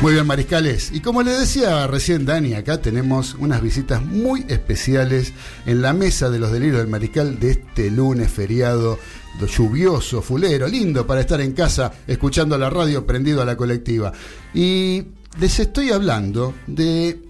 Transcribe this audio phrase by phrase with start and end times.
[0.00, 0.92] Muy bien, mariscales.
[0.92, 5.32] Y como le decía recién Dani, acá tenemos unas visitas muy especiales
[5.66, 8.98] en la mesa de los delirios del mariscal de este lunes feriado
[9.46, 14.12] lluvioso, fulero, lindo para estar en casa escuchando la radio prendido a la colectiva.
[14.54, 15.02] Y
[15.40, 17.20] les estoy hablando de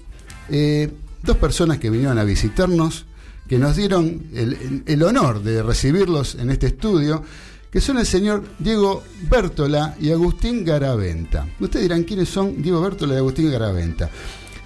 [0.50, 0.90] eh,
[1.22, 3.06] dos personas que vinieron a visitarnos,
[3.48, 7.24] que nos dieron el, el honor de recibirlos en este estudio
[7.70, 11.46] que son el señor Diego Bértola y Agustín Garaventa.
[11.60, 14.10] Ustedes dirán quiénes son Diego Bértola y Agustín Garaventa.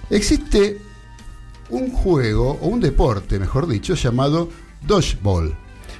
[0.09, 0.79] Existe
[1.69, 4.49] un juego, o un deporte, mejor dicho, llamado
[4.85, 5.55] Dodgeball.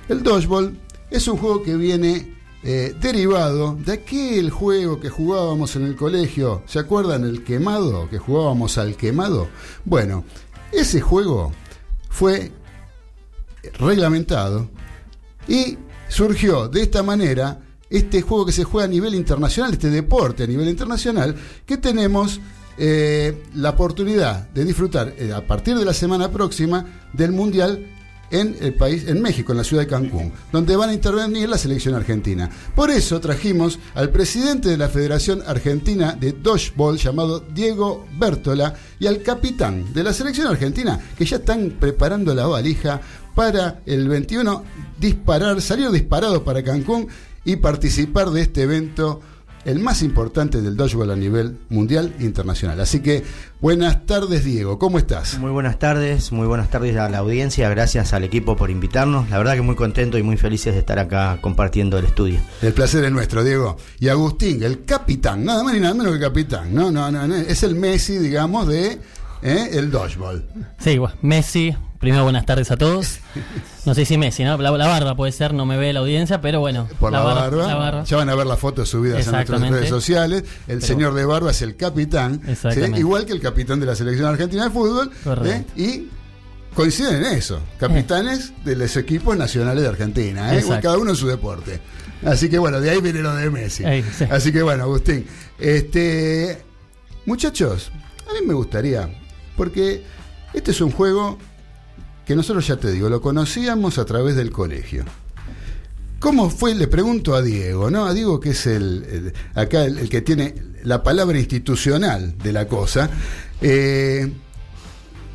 [0.08, 0.77] El Dodgeball
[1.09, 6.63] es un juego que viene eh, derivado de aquel juego que jugábamos en el colegio.
[6.66, 8.09] ¿Se acuerdan el quemado?
[8.09, 9.49] Que jugábamos al quemado.
[9.83, 10.23] Bueno,
[10.72, 11.52] ese juego
[12.09, 12.52] fue
[13.80, 14.70] reglamentado
[15.47, 15.77] y
[16.13, 17.59] surgió de esta manera
[17.90, 22.39] este juego que se juega a nivel internacional, este deporte a nivel internacional, que tenemos
[22.78, 27.88] eh, la oportunidad de disfrutar eh, a partir de la semana próxima del Mundial
[28.31, 31.58] en el país, en México, en la ciudad de Cancún, donde van a intervenir la
[31.58, 32.50] selección argentina.
[32.75, 39.06] Por eso trajimos al presidente de la Federación Argentina de Dodgeball, llamado Diego Bertola, y
[39.06, 43.00] al capitán de la selección argentina, que ya están preparando la valija
[43.36, 44.64] para el 21
[45.00, 47.08] disparar, salir disparado para Cancún
[47.45, 49.22] y participar de este evento,
[49.66, 52.80] el más importante del dodgeball a nivel mundial e internacional.
[52.81, 53.23] Así que
[53.62, 55.40] buenas tardes Diego, ¿cómo estás?
[55.40, 59.38] Muy buenas tardes, muy buenas tardes a la audiencia, gracias al equipo por invitarnos, la
[59.38, 62.40] verdad que muy contento y muy felices de estar acá compartiendo el estudio.
[62.62, 63.78] El placer es nuestro, Diego.
[64.00, 67.36] Y Agustín, el capitán, nada más ni nada menos que el capitán, no, no, no,
[67.36, 69.00] es el Messi, digamos, de
[69.42, 69.70] ¿eh?
[69.73, 70.45] el dodgeball.
[70.80, 73.20] Sí, Messi, Primero, buenas tardes a todos.
[73.86, 74.58] No sé si Messi, ¿no?
[74.58, 76.90] La, barba puede ser, no me ve la audiencia, pero bueno.
[77.00, 80.44] Por la, barba, Ya van a ver las fotos subidas en nuestras redes sociales.
[80.68, 82.42] El señor de barba es el capitán,
[82.98, 85.12] igual que el capitán de la selección argentina de fútbol.
[85.46, 85.63] ¿eh?
[85.78, 86.09] Y
[86.75, 90.63] coinciden en eso, capitanes de los equipos nacionales de Argentina, ¿eh?
[90.81, 91.80] cada uno en su deporte.
[92.25, 93.86] Así que bueno, de ahí viene lo de Messi.
[94.30, 95.25] Así que bueno, Agustín.
[95.58, 96.62] Este,
[97.25, 97.94] muchachos,
[98.30, 99.09] a mí me gustaría,
[99.56, 100.03] porque
[100.53, 101.38] este es un juego
[102.25, 105.06] que nosotros ya te digo, lo conocíamos a través del colegio.
[106.19, 106.73] ¿Cómo fue?
[106.73, 108.06] Le pregunto a Diego, ¿no?
[108.06, 113.09] A Diego que es el, acá el, que tiene la palabra institucional de la cosa.
[113.62, 114.31] Eh,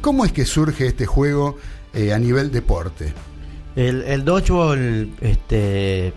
[0.00, 1.58] ¿Cómo es que surge este juego
[1.92, 3.12] eh, a nivel deporte?
[3.76, 6.12] El, dodgeball este,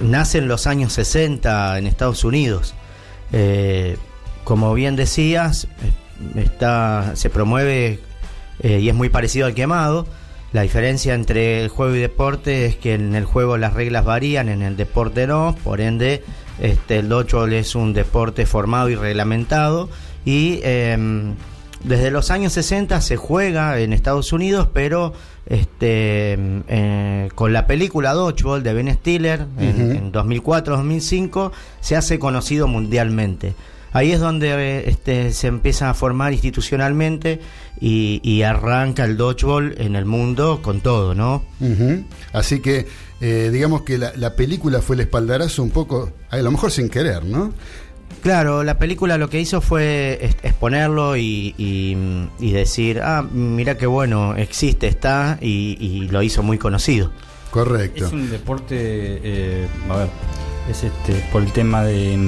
[0.00, 2.74] nace en los años 60 en Estados Unidos.
[3.32, 3.96] Eh,
[4.44, 5.66] como bien decías,
[6.36, 8.00] está, se promueve
[8.60, 10.06] eh, y es muy parecido al quemado.
[10.52, 14.50] La diferencia entre el juego y deporte es que en el juego las reglas varían,
[14.50, 16.22] en el deporte no, por ende
[16.60, 19.88] este, el dodgeball es un deporte formado y reglamentado
[20.26, 21.34] y em,
[21.84, 25.14] desde los años 60 se juega en Estados Unidos, pero
[25.46, 26.36] este,
[26.68, 33.54] eh, con la película Dodgeball de Ben Stiller en 2004-2005 se hace conocido mundialmente.
[33.92, 37.40] Ahí es donde este, se empieza a formar institucionalmente
[37.80, 41.42] y, arranca el dodgeball en el mundo con todo, ¿no?
[42.32, 42.86] Así que
[43.20, 47.24] eh, digamos que la, película fue el espaldarazo un poco, a lo mejor sin querer,
[47.24, 47.52] ¿no?
[48.22, 51.96] Claro, la película lo que hizo fue exponerlo y,
[52.40, 57.12] decir, ah, mira qué bueno, existe, está, y, lo hizo muy conocido.
[57.50, 58.06] Correcto.
[58.06, 60.08] Es un deporte, eh, a ver,
[60.68, 62.18] es este por el tema de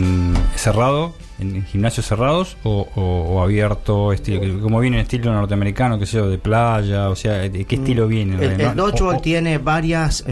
[0.57, 6.39] cerrado en gimnasios cerrados o, abierto, estilo, como viene en estilo norteamericano, que sea de
[6.39, 8.45] playa, o sea, ¿de qué estilo mm, viene?
[8.45, 10.25] El, el tiene varias, eh,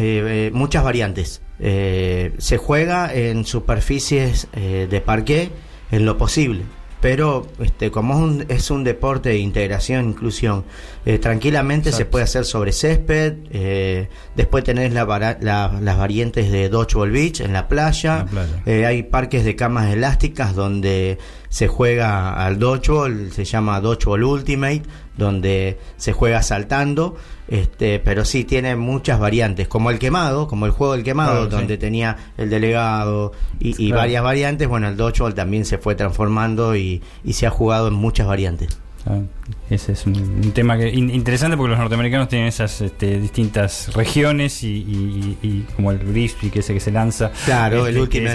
[0.47, 1.43] eh, muchas variantes.
[1.59, 5.51] Eh, se juega en superficies de parqué
[5.91, 6.63] en lo posible
[7.03, 10.65] pero este, como es un, es un deporte de integración, inclusión,
[11.05, 15.05] eh, tranquilamente se puede hacer sobre césped, eh, después tenés la,
[15.41, 18.27] las variantes de Dodgeball Beach en la playa,
[18.67, 21.19] eh, hay parques de camas elásticas donde
[21.49, 24.83] se juega al dodgeball, se llama Dodgeball Ultimate,
[25.19, 27.17] donde se juega saltando,
[27.53, 31.77] este, pero sí tiene muchas variantes, como el quemado, como el juego del quemado, donde
[31.77, 34.67] tenía el delegado y, varias variantes.
[34.67, 38.79] Bueno, el dodgeball también se fue transformando y, y se ha jugado en muchas variantes.
[39.05, 39.19] Ah,
[39.69, 45.67] ese es un, tema que interesante porque los norteamericanos tienen esas este, distintas regiones y,
[45.75, 47.33] como el frisbee que ese que se lanza.
[47.45, 48.29] Claro, el último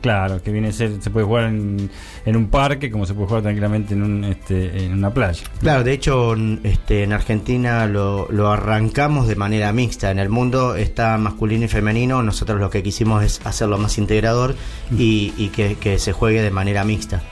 [0.00, 1.90] Claro, que viene a ser, se puede jugar en,
[2.26, 5.44] un parque como se puede jugar tranquilamente en, un, este, en una playa.
[5.60, 6.34] Claro, de hecho
[6.64, 10.10] este, en Argentina lo, lo arrancamos de manera mixta.
[10.10, 12.22] En el mundo está masculino y femenino.
[12.22, 14.56] Nosotros lo que quisimos es hacerlo más integrador
[14.90, 17.22] y, que, que se juegue de manera mixta.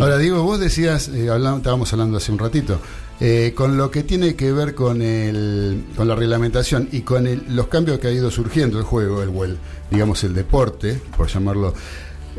[0.00, 2.80] Ahora, Diego, vos decías, eh, hablamos- estábamos hablando hace un ratito,
[3.20, 7.42] eh, con lo que tiene que ver con, el, con la reglamentación y con el-
[7.48, 9.58] los cambios que ha ido surgiendo el juego, el, o el,
[9.90, 11.74] digamos, el deporte, por llamarlo.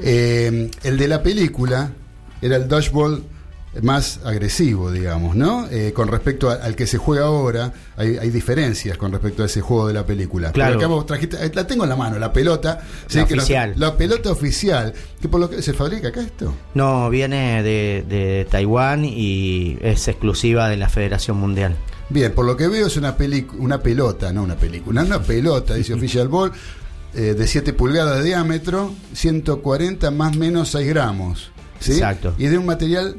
[0.04, 1.92] eh, el de la película
[2.42, 3.22] era el dodgeball
[3.82, 5.66] más agresivo, digamos, ¿no?
[5.72, 9.46] Eh, con respecto a- al que se juega ahora, hay, hay diferencias con respecto a
[9.46, 10.52] ese juego de la película.
[10.52, 10.72] Claro.
[10.74, 12.82] Pero acá vos trajiste, eh, la tengo en la mano, la pelota.
[13.14, 13.74] La que oficial.
[13.78, 16.54] La, pelota oficial, que por lo que se fabrica acá esto.
[16.74, 21.76] No, viene de, de Taiwán y es exclusiva de la Federación Mundial.
[22.10, 25.76] Bien, por lo que veo es una, peli- una pelota, no una película, una pelota,
[25.76, 26.52] dice Official Ball,
[27.14, 31.52] eh, de 7 pulgadas de diámetro, 140 más menos 6 gramos.
[31.80, 31.94] ¿sí?
[31.94, 32.36] Exacto.
[32.38, 33.16] Y de un material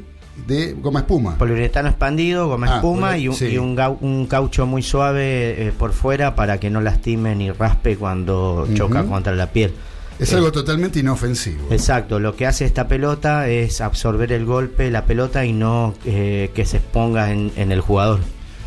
[0.47, 1.37] de goma espuma.
[1.37, 3.45] Poliuretano expandido, goma Ah, espuma y, un, sí.
[3.47, 7.51] y un, gau- un caucho muy suave eh, por fuera para que no lastime ni
[7.51, 9.09] raspe cuando choca Ujú.
[9.11, 9.73] contra la piel.
[10.19, 11.67] Es Eh, algo totalmente inofensivo.
[11.71, 16.51] Exacto, lo que hace esta pelota es absorber el golpe la pelota y no eh,
[16.53, 18.19] que se exponga en, en el jugador.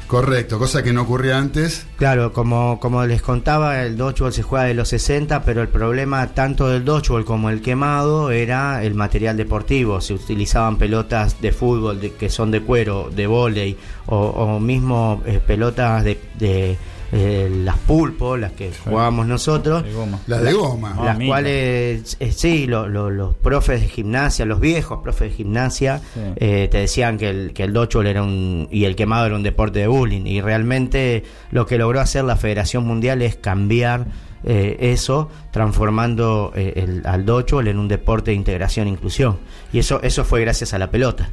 [0.07, 1.85] Correcto, cosa que no ocurría antes.
[1.97, 6.29] Claro, como, como les contaba, el dodgeball se juega de los 60, pero el problema
[6.29, 10.01] tanto del dodgeball como el quemado era el material deportivo.
[10.01, 13.77] Se utilizaban pelotas de fútbol de- que son de cuero, de vóley,
[14.07, 16.79] o, mismo eh, pelotas de, de,
[17.13, 19.85] eh, las pulpo, las que jugábamos nosotros.
[19.85, 20.19] De goma.
[20.27, 20.95] Las de goma.
[20.99, 25.37] Ah, las cuales, eh, sí, lo- lo- los profes de gimnasia, los viejos profes de
[25.37, 26.21] gimnasia, Sí.
[26.37, 29.43] eh, te decían que el, que el dodgeball era un, y el quemado era un
[29.43, 30.27] deporte de bullying.
[30.27, 34.07] Y realmente lo que logró hacer la Federación Mundial es cambiar
[34.49, 39.39] eh, eso, transformando eh, el, al dodgeball en un deporte de integración e inclusión.
[39.73, 41.31] Y eso, eso fue gracias a la pelota.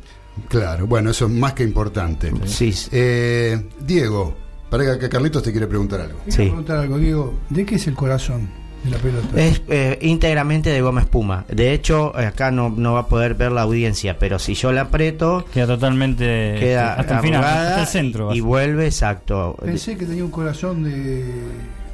[0.47, 2.31] Claro, bueno, eso es más que importante.
[2.45, 4.35] Sí, Eh, Diego,
[4.77, 6.17] para que Carlitos te quiere preguntar algo.
[6.25, 6.37] Te Sí.
[6.37, 7.33] quiero preguntar algo, Diego.
[7.49, 8.49] ¿De qué es el corazón
[8.83, 9.27] de la pelota?
[9.39, 11.45] Es eh, íntegramente de goma espuma.
[11.47, 14.71] De hecho, eh, acá no, no va a poder ver la audiencia, pero si yo
[14.71, 16.55] la aprieto, Queda totalmente.
[16.59, 18.33] queda hasta el final, arrugada hasta el centro.
[18.33, 19.55] y, y vuelve exacto.
[19.63, 21.23] Pensé que tenía un corazón de,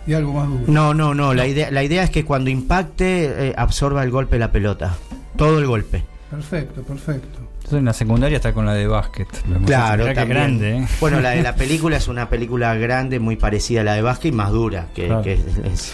[0.06, 0.64] de algo más duro.
[0.68, 1.34] No, no, no.
[1.34, 4.96] La idea, la idea es que cuando impacte eh, absorba el golpe de la pelota.
[5.36, 6.06] Todo el golpe.
[6.32, 7.40] Perfecto, perfecto.
[7.70, 9.28] Entonces en la secundaria está con la de básquet.
[9.68, 10.28] Claro, también.
[10.30, 10.88] grande, ¿eh?
[11.00, 14.34] Bueno, la de la película es una película grande, muy parecida a la de básquet
[14.34, 14.88] y más dura.
[14.96, 15.22] Que, Claro.
[15.22, 15.92] que es- es-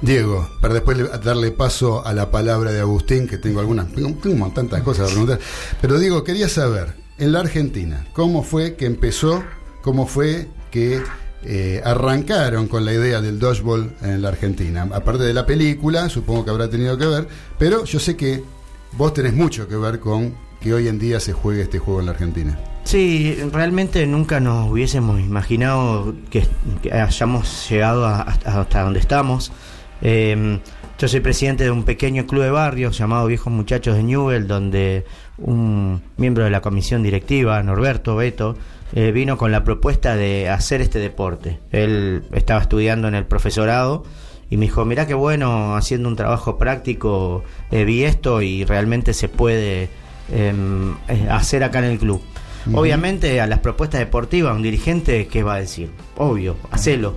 [0.00, 4.10] Diego, para después le- darle paso a la palabra de Agustín, que tengo algunas, tengo,
[4.22, 5.38] tengo tantas cosas a preguntar.
[5.82, 9.44] Pero Diego, quería saber, en la Argentina, ¿cómo fue que empezó,
[9.82, 11.02] cómo fue que
[11.44, 14.88] eh, arrancaron con la idea del dodgeball en la Argentina?
[14.94, 17.28] Aparte de la película, supongo que habrá tenido que ver,
[17.58, 18.42] pero yo sé que
[18.92, 22.06] vos tenés mucho que ver con que hoy en día se juegue este juego en
[22.06, 22.58] la Argentina.
[22.84, 26.46] Sí, realmente nunca nos hubiésemos imaginado que,
[26.92, 29.52] hayamos llegado hasta, donde estamos.
[30.02, 30.60] Eh,
[31.00, 35.06] yo soy presidente de un pequeño club de barrio llamado Viejos Muchachos de Newell, donde
[35.38, 38.54] un miembro de la comisión directiva, Norberto Beto,
[38.92, 41.58] eh, vino con la propuesta de hacer este deporte.
[41.70, 44.04] Él estaba estudiando en el profesorado
[44.50, 49.14] y me dijo, mirá qué bueno, haciendo un trabajo práctico, eh, vi esto y realmente
[49.14, 49.88] se puede em,
[51.30, 52.20] hacer acá en el club.
[52.74, 55.90] Obviamente a las propuestas deportivas, un dirigente, ¿qué va a decir?
[56.16, 57.16] Obvio, hacelo.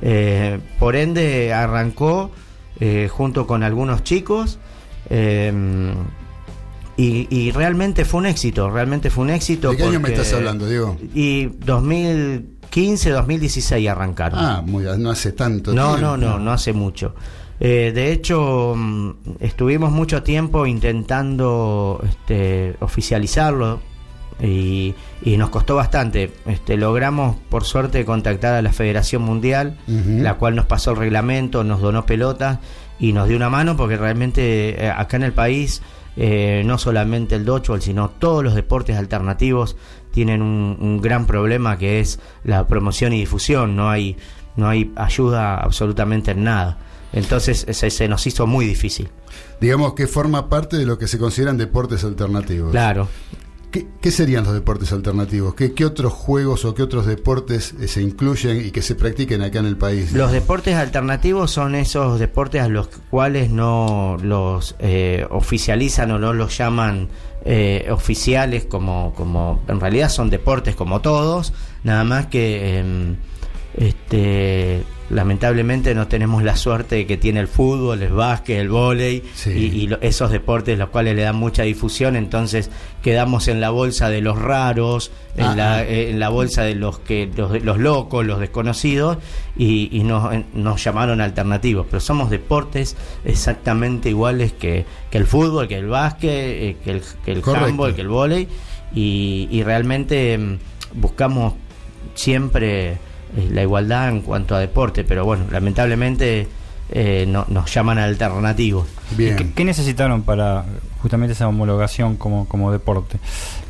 [0.00, 2.30] Eh, por ende, arrancó
[2.80, 4.58] eh, junto con algunos chicos
[5.10, 5.92] em,
[6.96, 9.70] y, y realmente fue un éxito, realmente fue un éxito.
[9.72, 10.96] ¿De qué año me estás hablando, Diego?
[11.14, 14.38] Y 2015, 2016 arrancaron.
[14.40, 16.00] Ah, muy, no hace tanto No, tiempo.
[16.00, 17.14] no, no, no hace mucho.
[17.60, 19.10] Eh, de hecho, mm,
[19.40, 23.80] estuvimos mucho tiempo intentando este, oficializarlo
[24.40, 26.32] y, y nos costó bastante.
[26.46, 31.64] Este, logramos, por suerte, contactar a la Federación Mundial, la cual nos pasó el reglamento,
[31.64, 32.58] nos donó pelotas
[33.00, 35.82] y nos dio una mano porque realmente eh, acá en el país
[36.16, 39.76] eh, no solamente el dodgeball, sino todos los deportes alternativos
[40.12, 43.76] tienen un, un gran problema que es la promoción y difusión.
[43.76, 44.16] No hay,
[44.56, 46.78] no hay ayuda absolutamente en nada.
[47.12, 49.08] Entonces se, se nos hizo muy difícil.
[49.60, 52.70] Digamos que forma parte de lo que se consideran deportes alternativos.
[52.70, 53.08] Claro.
[53.70, 55.54] ¿Qué, qué serían los deportes alternativos?
[55.54, 59.42] ¿Qué, qué otros juegos o qué otros deportes eh, se incluyen y que se practiquen
[59.42, 60.12] acá en el país?
[60.12, 66.32] Los deportes alternativos son esos deportes a los cuales no los eh, oficializan o no
[66.32, 67.08] los llaman
[67.44, 71.52] eh, oficiales como, como en realidad son deportes como todos,
[71.84, 73.16] nada más que em,
[73.76, 79.50] este lamentablemente no tenemos la suerte que tiene el fútbol, el básquet, el vóley Sí.
[79.50, 82.70] y, y lo- esos deportes los cuales le dan mucha difusión, entonces
[83.02, 85.84] quedamos en la bolsa de los raros, en, Ah, la, ah.
[85.84, 89.18] eh, en la bolsa de los que los, los locos, los desconocidos
[89.56, 95.76] y, y nos, llamaron alternativos, pero somos deportes exactamente iguales que, que el fútbol, que
[95.76, 98.48] el básquet, eh, que el, que el handball, que el vóley
[98.94, 100.58] y, y realmente mm,
[101.00, 101.54] buscamos
[102.14, 102.98] siempre eh,
[103.50, 106.46] la igualdad en cuanto a deporte, pero bueno, lamentablemente
[106.90, 108.86] eh, no- nos llaman alternativos.
[109.16, 109.36] Bien.
[109.36, 110.64] ¿Qué, qué necesitaron para
[111.02, 113.18] justamente esa homologación como, como deporte?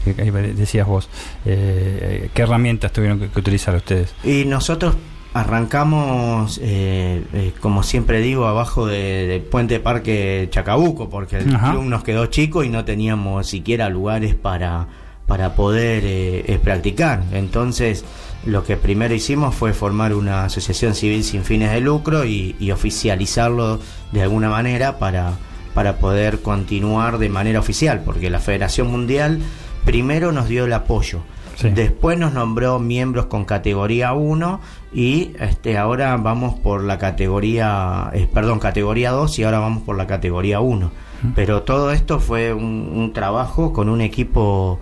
[0.05, 1.09] Que, que ahí decías vos.
[1.45, 4.15] Eh, ¿Qué herramientas tuvieron que, que utilizar ustedes?
[4.23, 4.95] Y nosotros
[5.35, 11.73] arrancamos, eh, eh, como siempre digo, abajo de- del puente Parque Chacabuco, porque el Ajá.
[11.73, 14.87] club nos quedó chico y no teníamos siquiera lugares para,
[15.27, 17.23] para poder eh, eh, practicar.
[17.33, 18.05] Entonces,
[18.49, 22.71] lo que primero hicimos fue formar una asociación civil sin fines de lucro y, y
[22.71, 23.79] oficializarlo
[24.13, 25.35] de alguna manera para,
[25.75, 29.41] para poder continuar de manera oficial, porque la Federación Mundial
[29.85, 31.21] primero nos dio el apoyo.
[31.57, 31.71] Sí.
[31.71, 34.61] Después nos nombró miembros con categoría 1
[34.95, 39.97] y este ahora vamos por la categoría, eh, perdón, categoría 2 y ahora vamos por
[39.97, 40.91] la categoría 1.
[41.35, 44.79] Pero todo esto fue un, un trabajo con un equipo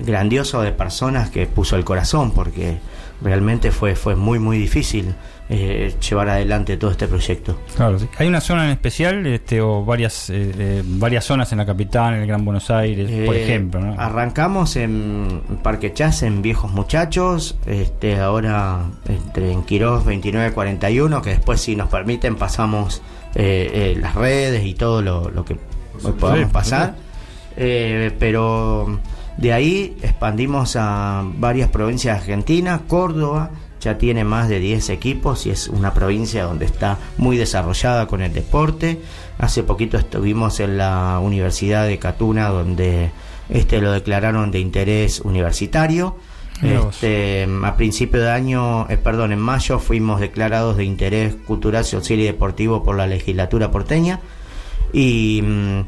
[0.00, 2.78] grandioso de personas que puso el corazón porque
[3.22, 5.14] realmente fue, fue muy muy difícil
[5.48, 7.58] eh, llevar adelante todo este proyecto.
[7.76, 8.08] Claro, sí.
[8.18, 12.14] ¿Hay una zona en especial este, o varias eh, eh, varias zonas en la capital,
[12.14, 13.80] en el Gran Buenos Aires, por Eh, ejemplo?
[13.80, 14.00] ¿no?
[14.00, 21.60] Arrancamos en Parque Chas, en Viejos Muchachos, este, ahora entre, en Quirós 2941, que después
[21.60, 23.02] si nos permiten pasamos
[23.34, 25.56] eh, eh, las redes y todo lo, lo que
[26.18, 26.94] podamos Sí, pasar.
[27.56, 29.00] Eh, pero
[29.40, 35.46] de ahí expandimos a varias provincias de Argentina, Córdoba ya tiene más de 10 equipos
[35.46, 39.00] y es una provincia donde está muy desarrollada con el deporte.
[39.38, 43.10] Hace poquito estuvimos en la Universidad de Catuna donde
[43.48, 46.16] este lo declararon de interés universitario.
[46.62, 52.18] Este, a principio de año, eh, perdón, en mayo fuimos declarados de interés cultural, social
[52.18, 54.20] y deportivo por la legislatura porteña
[54.92, 55.80] y mm,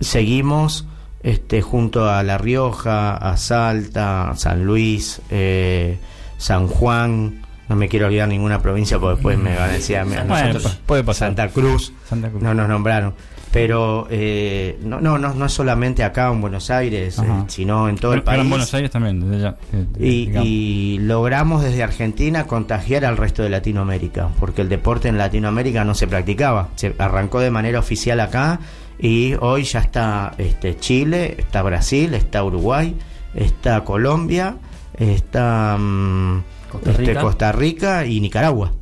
[0.00, 0.86] seguimos
[1.22, 5.98] este, junto a La Rioja, a Salta, San Luis, eh,
[6.36, 10.04] San Juan, no me quiero olvidar ninguna provincia porque después me van a decir a
[10.04, 11.28] mí- a Bueno, nosotros, pa- puede pasar.
[11.28, 12.42] Santa Cruz, Santa Cruz.
[12.42, 13.14] no nos nombraron.
[13.52, 17.96] Pero eh, no, no, no, no es solamente acá en Buenos Aires, eh, sino en
[17.96, 18.42] todo el Pero país.
[18.42, 23.48] en Buenos Aires también, desde ya, eh, Y, logramos desde Argentina contagiar al resto de
[23.48, 26.68] Latinoamérica, porque el deporte en Latinoamérica no se practicaba.
[26.76, 28.60] Se arrancó de manera oficial acá
[28.98, 32.96] y hoy ya está este, Chile, está Brasil, está Uruguay,
[33.34, 34.56] está Colombia,
[34.98, 37.20] está mm, Costa este, Rica.
[37.20, 38.72] Costa Rica y Nicaragua.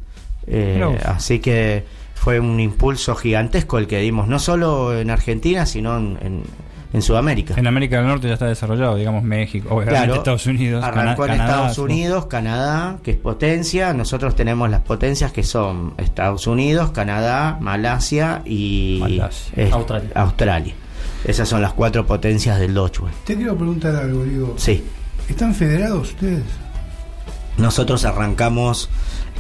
[0.47, 1.85] Eh, así que
[2.27, 6.43] fue un impulso gigantesco el que dimos, no solo en Argentina, sino en, en-
[6.93, 7.55] en Sudamérica.
[7.57, 11.35] En América del Norte ya está desarrollado, digamos México, obviamente Claro, Estados Unidos, Arrancó Cana-
[11.35, 11.79] en Canadá, Estados.
[11.79, 13.93] Unidos, Canadá, que es potencia.
[13.93, 19.53] Nosotros tenemos las potencias que son Estados Unidos, Canadá, Malasia y Malasia.
[19.55, 20.11] eh, Australia.
[20.17, 20.75] Australia.
[21.25, 23.13] Esas son las cuatro potencias del dodgeball.
[23.25, 24.55] Te quiero preguntar algo, digo.
[24.57, 24.83] Sí.
[25.29, 26.43] ¿Están federados ustedes?
[27.59, 28.91] Nosotros arrancamos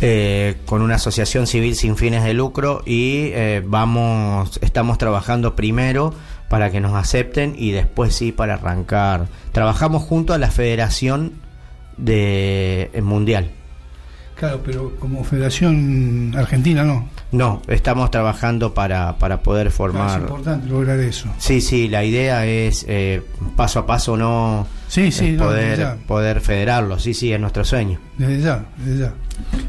[0.00, 6.14] eh, con una asociación civil sin fines de lucro y eh, vamos, estamos trabajando primero
[6.48, 9.26] para que nos acepten y después sí para arrancar.
[9.52, 11.32] Trabajamos junto a la Federación
[11.96, 13.50] de eh, Mundial.
[14.34, 17.08] Claro, pero como Federación Argentina no.
[17.32, 20.20] No, estamos trabajando para, para poder Claro, es formar.
[20.20, 21.28] importante lograr eso.
[21.38, 23.22] Sí, sí, la idea es eh,
[23.56, 25.96] paso a paso no Sí, sí, es no, poder, ya.
[26.06, 26.98] poder federarlo.
[26.98, 27.98] Sí, sí, es nuestro sueño.
[28.16, 29.12] Desde ya, desde ya.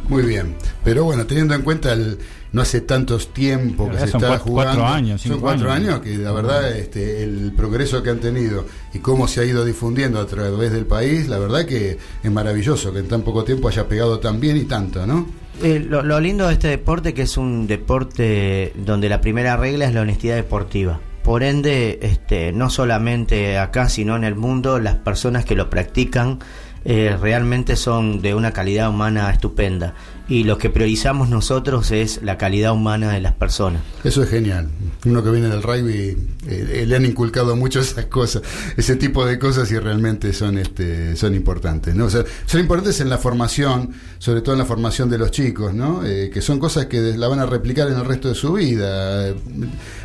[0.10, 0.56] Muy bien.
[0.84, 2.18] Pero bueno, teniendo en cuenta el
[2.54, 4.80] no hace tantos tiempo que se son está cuatro- jugando.
[4.82, 5.90] cuatro años, son cuatro años.
[5.96, 6.00] años.
[6.02, 10.20] que la verdad este, el progreso que han tenido y cómo se ha ido difundiendo
[10.20, 13.88] a través del país, la verdad que es maravilloso que en tan poco tiempo haya
[13.88, 15.28] pegado tan bien y tanto, ¿no?
[15.62, 19.86] Eh, lo, lo lindo de este deporte que es un deporte donde la primera regla
[19.86, 21.00] es la honestidad deportiva.
[21.24, 26.40] Por ende, este, no solamente acá, sino en el mundo, las personas que lo practican
[26.89, 29.94] eh, realmente son de una calidad humana estupenda.
[30.29, 33.82] Y lo que priorizamos nosotros es la calidad humana de las personas.
[34.06, 34.70] Eso es genial.
[35.06, 36.17] Uno que viene del rugby
[36.48, 38.41] eh, le han inculcado mucho esas cosas,
[38.77, 42.10] ese tipo de cosas y realmente son este son importantes, ¿no?
[42.10, 42.25] Son
[42.60, 46.06] importantes en la formación, sobre todo en la formación de los chicos, ¿no?
[46.06, 49.34] Eh, que son cosas que la van a replicar en el resto de su vida.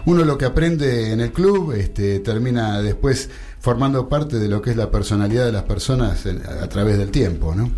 [0.05, 3.29] Uno lo que aprende en el club este, termina después
[3.63, 7.55] formando parte de lo que es la personalidad de las personas a, través del tiempo,
[7.55, 7.71] ¿no?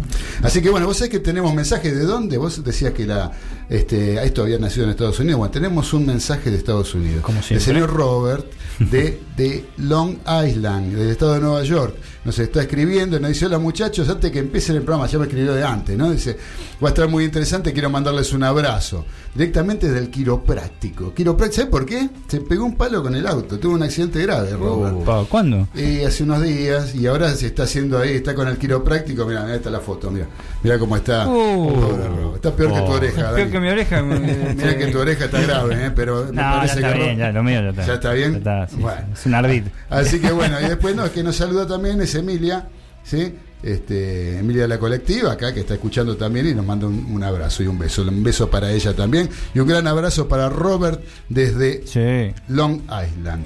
[0.43, 3.31] Así que bueno, vos sabés que tenemos mensajes de dónde, vos decías que la
[3.69, 7.23] este, esto había nacido en Estados Unidos, bueno, tenemos un mensaje de Estados Unidos.
[7.23, 8.47] Como El señor Robert
[8.79, 13.59] de, de Long Island, del estado de Nueva York, nos está escribiendo, nos dice, hola
[13.59, 16.11] muchachos, antes que empiecen el programa, ya me escribió de antes, ¿no?
[16.11, 16.37] Dice,
[16.83, 19.05] va a estar muy interesante, quiero mandarles un abrazo.
[19.35, 21.13] Directamente del quiropráctico.
[21.13, 22.09] Quiropráctico, ¿sabes por qué?
[22.29, 25.05] Se pegó un palo con el auto, tuvo un accidente grave, Robert.
[25.05, 25.69] Pa, ¿Cuándo?
[25.75, 29.45] Y hace unos días, y ahora se está haciendo ahí, está con el quiropráctico, mira,
[29.45, 30.27] ahí está la foto, mira,
[30.63, 31.27] mira cómo está.
[31.29, 32.35] Uh.
[32.37, 32.91] Está peor que tu Oh.
[32.93, 34.03] oreja, Peor que mi oreja.
[34.03, 35.91] Mira que tu oreja está grave, ¿eh?
[35.95, 37.87] pero me No, ya parece está que bien, ya, lo mío ya está.
[37.87, 38.33] ¿Ya está bien?
[38.33, 39.01] Ya está, sí, Bueno.
[39.13, 39.63] Es un ardid.
[39.91, 42.69] Así que bueno, y después no, es que nos saluda también es Emilia,
[43.03, 43.35] ¿sí?
[43.63, 47.25] Este, Emilia de la colectiva, acá que está escuchando también y nos manda un, un
[47.25, 48.03] abrazo y un beso.
[48.03, 49.29] Un beso para ella también.
[49.55, 52.33] Y un gran abrazo para Robert desde Sí.
[52.49, 53.45] Long Island.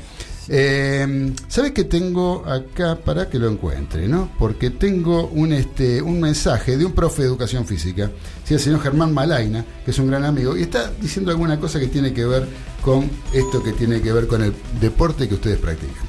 [0.51, 4.09] Eh, ¿Sabes qué tengo acá para que lo encuentre?
[4.09, 4.31] ¿no?
[4.39, 8.11] Porque tengo un, este, un mensaje de un profe de educación física,
[8.45, 8.55] ¿sí?
[8.55, 11.89] el señor Germán Malaina, que es un gran amigo, y está diciendo alguna cosa que
[11.89, 12.47] tiene que ver
[12.83, 16.08] con esto que tiene que ver con el deporte que ustedes practican.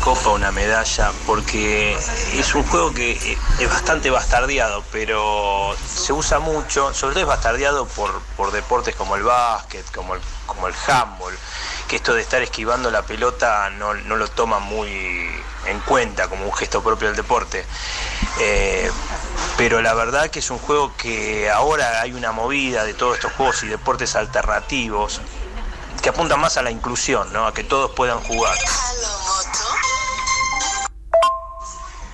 [0.00, 1.96] Copa, una medalla, porque
[2.34, 7.28] es un juego que eh, es bastante bastardeado, pero se usa mucho, sobre todo es
[7.28, 11.36] bastardeado por, por deportes como el básquet, como el, como el handball,
[11.88, 14.88] que esto de estar esquivando la pelota no, no lo toman muy
[15.66, 17.66] en cuenta como un gesto propio del deporte.
[18.40, 18.90] Eh,
[19.56, 23.32] pero la verdad que es un juego que ahora hay una movida de todos estos
[23.32, 25.20] juegos y deportes alternativos
[26.00, 27.46] que apuntan más a la inclusión, ¿no?
[27.46, 28.56] a que todos puedan jugar.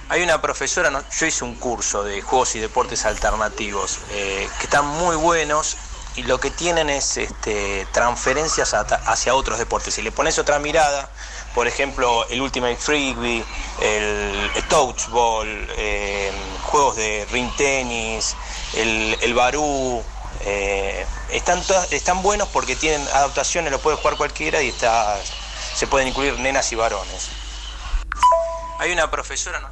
[0.09, 4.87] Hay una profesora, yo hice un curso de juegos y deportes alternativos eh, que están
[4.87, 5.77] muy buenos
[6.15, 9.95] y lo que tienen es este, transferencias hacia otros deportes.
[9.95, 11.11] Si le pones otra mirada,
[11.57, 13.45] por ejemplo, el Ultimate Frisbee,
[13.83, 14.65] el, el
[15.77, 16.33] eh,
[16.63, 18.37] juegos de ring tenis,
[18.75, 20.05] el, barú,
[20.43, 21.61] eh, están,
[21.91, 25.19] están buenos porque tienen adaptaciones, lo puede jugar cualquiera y está,
[25.75, 27.46] se pueden incluir nenas y varones.
[28.79, 29.69] Hay una profesora, ¿no?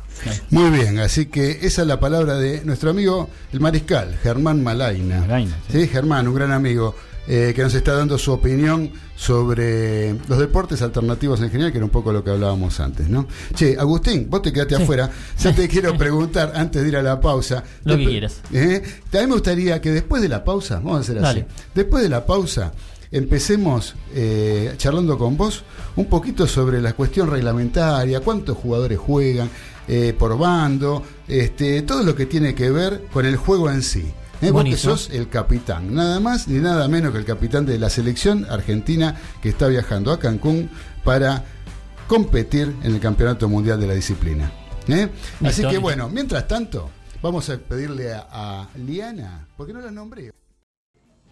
[0.51, 5.21] Muy bien, así que esa es la palabra de nuestro amigo el mariscal, Germán Malaina.
[5.21, 5.87] Malaina, sí.
[5.89, 6.95] Germán, un gran amigo,
[7.27, 11.85] eh, que nos está dando su opinión sobre los deportes alternativos en general, que era
[11.85, 13.27] un poco lo que hablábamos antes, ¿no?
[13.55, 15.11] Che, Agustín, vos te quedaste afuera.
[15.41, 17.65] Yo te quiero preguntar, antes de ir a la pausa.
[17.85, 18.41] Lo que quieras.
[18.53, 18.83] ¿eh?
[19.11, 21.45] También me gustaría que después de la pausa, vamos a hacer así.
[21.75, 22.73] Después de la pausa,
[23.15, 25.63] empecemos eh, charlando con vos
[25.95, 29.49] un poquito sobre la cuestión reglamentaria, cuántos jugadores juegan
[29.87, 34.13] eh, por bando, este, todo lo que tiene que ver con el juego en sí.
[34.43, 34.51] ¿eh?
[34.51, 37.89] Vos que sos el capitán, nada más ni nada menos que el capitán de la
[37.89, 40.69] selección argentina que está viajando a Cancún
[41.05, 41.45] para
[42.09, 44.51] competir en el Campeonato Mundial de la Disciplina.
[44.89, 45.09] ¿eh?
[45.45, 46.91] Así que bueno, mientras tanto,
[47.23, 50.33] vamos a pedirle a, a Liana, porque no la nombré.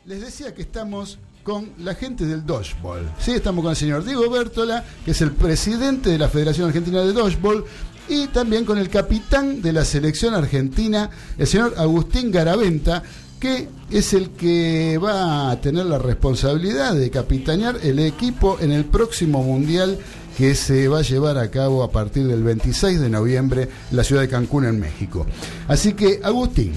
[0.05, 3.13] Les decía que estamos con la gente del Dodgeball.
[3.19, 7.01] Sí, estamos con el señor Diego Bertola, que es el presidente de la Federación Argentina
[7.01, 7.65] de Dodgeball,
[8.09, 13.03] y también con el capitán de la selección argentina, el señor Agustín Garaventa,
[13.41, 18.85] que es el que va a tener la responsabilidad de capitanear el equipo en el
[18.85, 19.99] próximo Mundial
[20.39, 24.05] que se va a llevar a cabo a partir del 26 de noviembre en la
[24.05, 25.27] ciudad de Cancún, en México.
[25.69, 26.73] Así que, Agustín,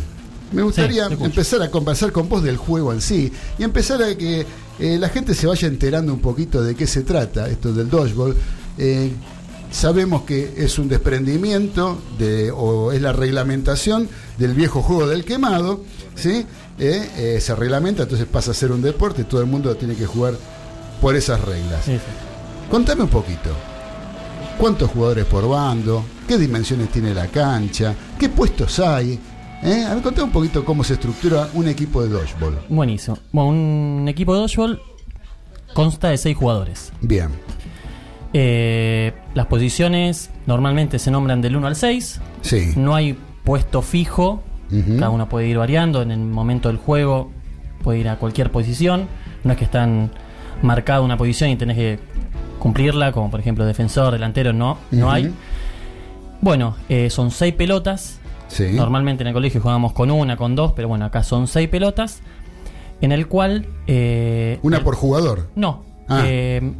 [0.55, 4.45] me gustaría empezar a conversar con vos del juego en sí y empezar a que
[4.79, 8.35] eh, la gente se vaya enterando un poquito de qué se trata esto del dodgeball.
[8.77, 9.11] Eh,
[9.71, 15.81] sabemos que es un desprendimiento de, o es la reglamentación del viejo juego del quemado,
[16.15, 16.45] ¿sí?
[16.79, 20.05] Eh, eh, se reglamenta, entonces pasa a ser un deporte, todo el mundo tiene que
[20.05, 20.35] jugar
[21.01, 21.83] por esas reglas.
[21.83, 22.71] Sí, sí.
[22.71, 23.49] Contame un poquito.
[24.57, 26.05] ¿Cuántos jugadores por bando?
[26.25, 27.93] ¿Qué dimensiones tiene la cancha?
[28.17, 29.19] ¿Qué puestos hay?
[29.65, 29.84] ¿Eh?
[29.84, 32.60] A ver, contame un poquito cómo se estructura un equipo de dodgeball.
[32.69, 33.17] Buenísimo.
[33.32, 34.82] Bueno, un equipo de dodgeball
[35.73, 36.93] consta de seis jugadores.
[37.01, 37.30] Bien.
[38.34, 42.21] Eh, las posiciones normalmente se nombran del 1 al 6.
[42.41, 42.73] Sí.
[42.75, 44.43] No hay puesto fijo.
[44.69, 46.01] Cada uno puede ir variando.
[46.01, 47.32] En el momento del juego
[47.82, 49.08] puede ir a cualquier posición.
[49.43, 50.12] No es que están
[50.62, 51.99] marcada una posición y tenés que
[52.60, 55.34] cumplirla, como por ejemplo defensor, delantero, no, no hay.
[56.41, 58.19] Bueno, eh, son seis pelotas.
[58.47, 58.67] Sí.
[58.73, 62.21] Normalmente en el colegio jugábamos con una, con dos, pero bueno, acá son seis pelotas.
[63.01, 63.65] En el cual.
[63.88, 65.49] eh, Una el- por jugador.
[65.55, 65.84] No.
[66.08, 66.23] Ah.
[66.25, 66.71] eh,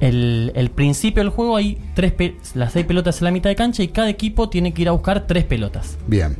[0.00, 2.12] el, el principio del juego hay tres
[2.54, 4.92] las seis pelotas en la mitad de cancha y cada equipo tiene que ir a
[4.92, 5.96] buscar tres pelotas.
[6.06, 6.36] Bien.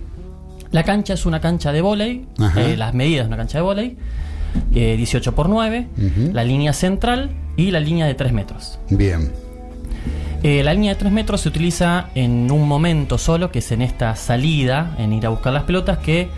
[0.73, 3.97] La cancha es una cancha de vóley, eh, las medidas de una cancha de vóley.
[4.75, 6.33] eh, 18 por 9, Ujú.
[6.33, 8.79] la línea central y la línea de 3 metros.
[8.91, 9.31] Bien.
[10.43, 13.83] Eh, la línea de 3 metros se utiliza en un momento solo, que es en
[13.83, 16.29] esta salida, en ir a buscar las pelotas, que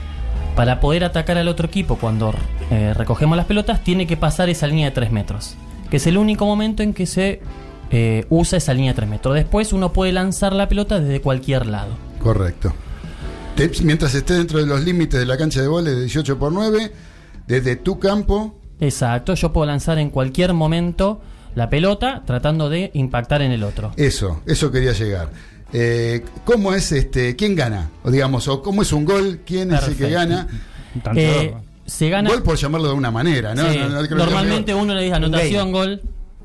[0.57, 2.33] para poder atacar al otro equipo cuando
[2.71, 5.57] eh, recogemos las pelotas, tiene que pasar esa línea de 3 metros.
[5.91, 7.41] Que es el único momento en que se
[7.91, 9.35] eh, usa esa línea de 3 metros.
[9.35, 11.91] Después uno puede lanzar la pelota desde cualquier lado.
[12.21, 12.73] Correcto.
[13.57, 16.53] Te- mientras esté dentro de los límites de la cancha de vole de 18 por
[16.53, 16.93] 9,
[17.47, 21.21] desde tu campo, Exacto, yo puedo lanzar en cualquier momento
[21.55, 23.93] la pelota tratando de impactar en el otro.
[23.97, 25.31] eso, eso quería llegar.
[25.73, 27.37] Eh, ¿Cómo es este?
[27.37, 27.91] ¿Quién gana?
[28.03, 30.47] O digamos, o cómo es un gol, quién es el que gana.
[31.03, 32.31] Tanto- Eh, se gana.
[32.31, 33.71] Gol por llamarlo de una manera, ¿no?
[33.71, 36.01] Sí, No, no, no creo que normalmente uno le dice anotación, gol.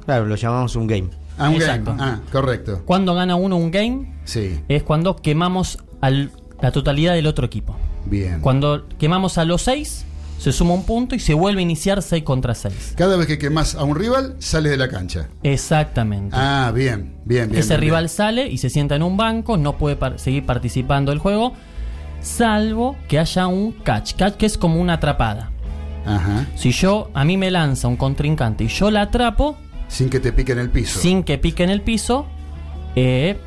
[0.05, 1.09] Claro, lo llamamos un game.
[1.37, 1.91] Ah, un Exacto.
[1.91, 2.03] game.
[2.03, 2.81] Ah, correcto.
[2.85, 7.75] Cuando gana uno un game, Sí, es cuando quemamos al- la totalidad del otro equipo.
[8.05, 8.41] bien.
[8.41, 10.05] Cuando quemamos a los 6,
[10.43, 12.95] se suma un punto y se vuelve a iniciar 6 contra 6.
[12.97, 15.29] Cada vez que quemas a un rival, sale de la cancha.
[15.41, 16.35] Exactamente.
[16.37, 17.55] Ah, bien, bien, bien.
[17.61, 18.09] Ese bien, rival bien.
[18.09, 21.53] sale y se sienta en un banco, no puede par- seguir participando del juego,
[22.21, 24.15] salvo que haya un catch.
[24.15, 25.51] Catch que es como una atrapada.
[26.05, 26.47] Ajá.
[26.55, 30.33] Si yo, a mí me lanza un contrincante y yo la atrapo, Sin que te
[30.33, 30.99] pique en el piso.
[30.99, 32.25] sin que pique en el piso,
[32.97, 33.37] eh,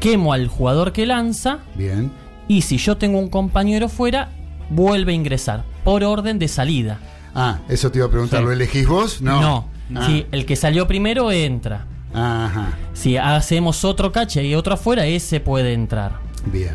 [0.00, 2.12] quemo al jugador que lanza Bien.
[2.48, 4.28] y si yo tengo un compañero fuera,
[4.68, 6.98] vuelve a ingresar por orden de salida.
[7.32, 8.40] Ah, eso te iba a preguntar.
[8.40, 8.44] Sí.
[8.44, 9.22] ¿Lo elegís vos?
[9.22, 9.40] No.
[9.40, 9.68] No.
[10.00, 10.06] Ah.
[10.06, 11.86] Si el que salió primero entra.
[12.12, 12.70] Ajá.
[12.92, 16.18] Si hacemos otro cache y otro afuera, ese puede entrar.
[16.46, 16.74] Bien.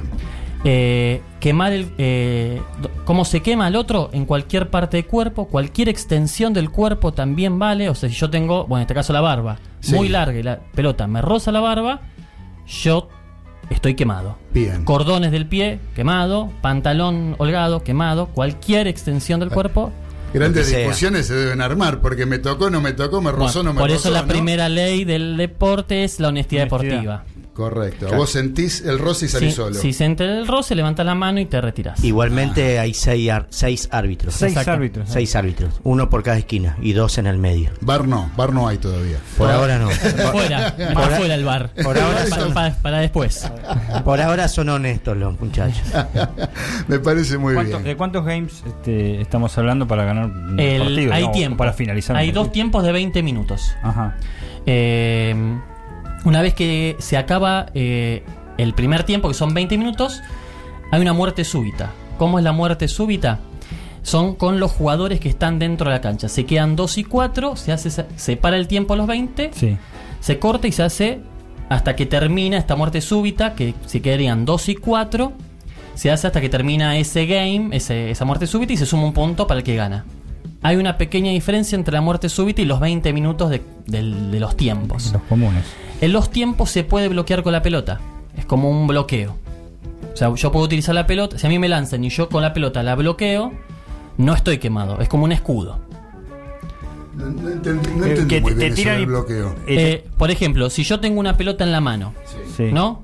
[0.64, 1.92] Eh, quemar el.
[1.98, 2.62] Eh,
[3.04, 4.10] ¿Cómo se quema el otro?
[4.14, 7.90] En cualquier parte del cuerpo, cualquier extensión del cuerpo también vale.
[7.90, 9.94] O sea, si yo tengo, bueno, en este caso la barba, Sí.
[9.96, 12.00] muy larga y la pelota me roza la barba,
[12.68, 13.10] yo
[13.72, 14.38] estoy quemado.
[14.54, 14.84] Bien.
[14.86, 16.52] Cordones del pie, quemado.
[16.62, 18.28] Pantalón holgado, quemado.
[18.28, 19.92] Cualquier extensión del cuerpo.
[20.34, 23.74] Grandes discusiones se deben armar porque me tocó, no me tocó, me rozó, Bueno, no
[23.74, 24.08] me por rozó.
[24.08, 24.28] eso la ¿no?
[24.30, 26.94] primera ley del deporte es la honestidad, Honestidad.
[26.94, 27.26] deportiva.
[27.54, 28.06] Correcto.
[28.06, 28.18] Claro.
[28.18, 29.76] Vos sentís el roce y salís Si, solo.
[29.76, 32.02] si se entra el roce, levanta la mano y te retiras.
[32.04, 34.34] Igualmente hay seis, ar- seis árbitros.
[34.34, 34.72] Seis Exacto.
[34.72, 35.10] árbitros.
[35.10, 35.14] ¿eh?
[35.14, 35.74] Seis árbitros.
[35.84, 37.72] Uno por cada esquina y dos en el medio.
[37.82, 39.18] Bar no, bar no hay todavía.
[39.38, 39.90] Por ahora no.
[40.32, 41.72] Fuera, para afuera el bar.
[41.84, 43.52] por ahora para, son- para- para después.
[44.06, 45.84] Por ahora son honestos los muchachos.
[46.88, 47.84] me parece muy ¿Cuánto- bien.
[47.84, 51.14] ¿De cuántos games este, estamos hablando para ganar El- partido?
[51.14, 51.58] hay tiempo.
[51.58, 52.16] Para finalizar.
[52.16, 53.74] Hay dos tiempos de 20 minutos.
[53.84, 54.16] Ajá.
[54.66, 55.36] Eh,
[56.26, 58.24] una vez que se acaba eh,
[58.58, 60.22] el primer tiempo, que son 20 minutos,
[60.92, 61.92] hay una muerte súbita.
[62.18, 63.40] ¿Cómo es la muerte súbita?
[64.04, 66.28] Son con los jugadores que están dentro de la cancha.
[66.28, 69.78] Se quedan 2 y 4, se, hace, se para el tiempo a los 20, Sí.
[70.20, 71.20] se corta y se hace
[71.70, 75.34] hasta que termina esta muerte súbita, que se quedarían 2 y 4.
[75.94, 79.14] Se hace hasta que termina ese game, ese- esa muerte súbita, y se suma un
[79.14, 80.04] punto para el que gana.
[80.64, 84.40] Hay una pequeña diferencia entre la muerte súbita y los 20 minutos de, del- de
[84.40, 85.12] los tiempos.
[85.14, 85.64] Los comunes.
[86.02, 88.00] En los tiempos se puede bloquear con la pelota.
[88.38, 89.38] Es como un bloqueo.
[90.14, 91.38] O sea, yo puedo utilizar la pelota.
[91.38, 93.54] Si a mí me lanzan y yo con la pelota la bloqueo,
[94.18, 95.00] no estoy quemado.
[95.00, 95.80] Es como un escudo.
[97.16, 99.56] No, no entendí, no entendí que muy te- bien te eso tiran del y- bloqueo.
[99.68, 102.14] Eh, por ejemplo, si yo tengo una pelota en la mano,
[102.58, 102.72] Sí.
[102.72, 103.04] ¿no?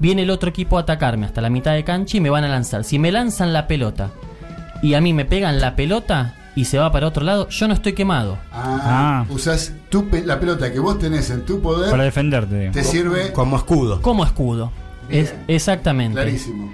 [0.00, 2.48] Viene el otro equipo a atacarme hasta la mitad de cancha y me van a
[2.48, 2.84] lanzar.
[2.84, 4.10] Si me lanzan la pelota
[4.80, 7.74] y a mí me pegan la pelota y se va para otro lado, yo no
[7.74, 8.36] estoy quemado.
[8.52, 9.26] Ah, Ah.
[9.30, 12.70] usás tu pe- la pelota que vos tenés en tu poder, Para defenderte.
[12.72, 14.02] te sirve Como escudo.
[14.02, 14.72] Como escudo.
[15.08, 15.24] Bien.
[15.24, 16.14] Es, exactamente.
[16.14, 16.70] clarísimo.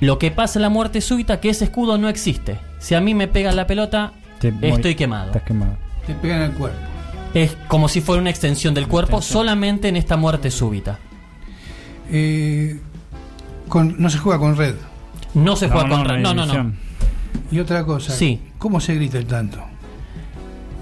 [0.00, 2.58] Lo que pasa en la muerte súbita que ese escudo no existe.
[2.78, 5.26] Si a mí me pegan la pelota, Te estoy quemado.
[5.26, 5.76] Estás quemado.
[6.06, 6.78] Te pegan al cuerpo.
[7.34, 10.98] Es como si fuera una extensión del cuerpo solamente en esta muerte súbita.
[12.10, 12.78] Eh,
[13.68, 14.74] con- no se juega con red.
[15.34, 16.72] No se juega No, con no, re- no No, no.
[17.50, 18.12] Y otra cosa.
[18.12, 18.40] Sí.
[18.58, 19.58] ¿Cómo se grita el tanto?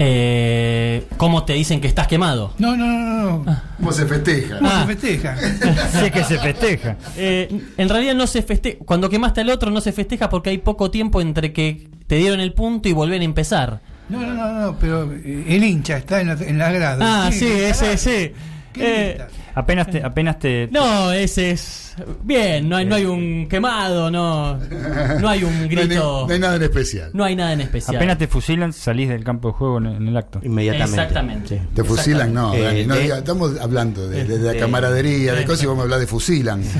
[0.00, 2.52] Eh, ¿Cómo te dicen que estás quemado?
[2.58, 3.44] No, no, no, no.
[3.44, 3.60] no.
[3.78, 4.58] ¿Cómo se festeja?
[4.58, 4.84] ¿Cómo Ah.
[4.86, 5.36] se festeja?
[6.04, 6.96] Sí que se festeja.
[7.16, 8.78] Eh, en realidad no se festeja.
[8.84, 12.38] Cuando quemaste al otro no se festeja porque hay poco tiempo entre que te dieron
[12.40, 13.80] el punto y volver a empezar.
[14.08, 17.26] No, no, no, no, pero eh, el hincha está en la, en la grada.
[17.26, 18.32] Ah, Sí, sí, ese, sí.
[18.72, 19.28] ¿Qué Eh, grita?
[19.58, 20.02] Apenas te.
[20.02, 21.94] Apenas te no, ese es.
[22.22, 24.56] Bien, no hay, no hay un quemado, no.
[24.56, 26.26] No hay un No hay, ni- grito.
[26.28, 27.10] no hay nada en especial.
[27.12, 27.96] No hay nada en especial.
[27.96, 30.40] Apenas te fusilan, salís del campo de juego en, en el acto.
[30.44, 31.00] Inmediatamente.
[31.02, 31.58] Exactamente.
[31.58, 31.64] Sí.
[31.74, 35.32] Te fusilan, no, Eh, Dani, no de- diga- estamos hablando de, de la de- camaradería,
[35.32, 36.62] de de- cosas y vos me hablas de fusilan.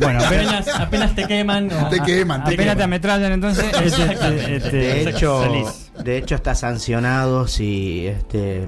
[0.00, 1.68] Bueno, apenas, Apenas, te queman.
[1.90, 3.64] Te queman, te apenas te ametrallan, entonces.
[3.84, 5.90] este, este, De hecho, salís.
[6.04, 8.66] de hecho está sancionado si este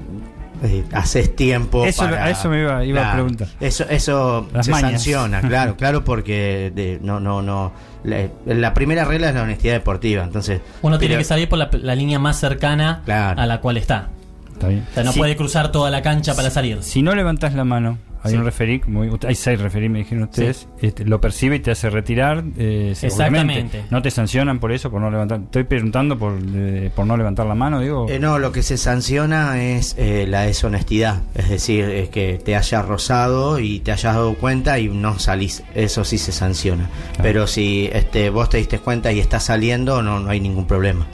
[0.62, 3.48] eh, haces tiempo Eso- para- a eso me iba- iba a preguntar.
[3.60, 4.90] Eso, eso Las se mañas.
[4.92, 7.72] sanciona, claro, claro, porque de- no, no, no.
[8.04, 10.60] La, la primera regla es la honestidad deportiva, entonces.
[10.82, 13.40] Uno tiene que salir por la, la línea más cercana Claro.
[13.40, 14.08] a la cual está.
[14.52, 14.86] Está bien.
[14.90, 16.82] O sea, no Si- puede cruzar toda la cancha para salir.
[16.82, 18.36] Si no levantás la mano, hay Sí.
[18.38, 21.90] un referí, como hay seis referí, me dijeron ustedes, este, lo percibe y te hace
[21.90, 22.44] retirar.
[22.56, 23.84] eh, Exactamente.
[23.90, 25.40] No te sancionan por eso, por no levantar.
[25.40, 28.06] Estoy preguntando por, eh, por no levantar la mano, digo.
[28.08, 32.54] Eh, no, lo que se sanciona es eh, la deshonestidad, es decir, es que te
[32.56, 36.88] hayas rozado y te hayas dado cuenta y no salís, eso sí se sanciona.
[37.14, 37.22] Claro.
[37.22, 41.06] Pero si este, vos te diste cuenta y estás saliendo, no, no hay ningún problema.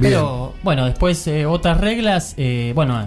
[0.00, 3.06] Pero bueno, después eh, otras reglas, eh, bueno,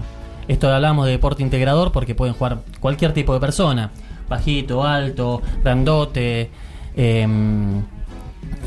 [0.49, 3.91] esto hablamos de deporte integrador porque pueden jugar cualquier tipo de persona,
[4.27, 6.49] bajito, alto, grandote,
[6.97, 7.79] em,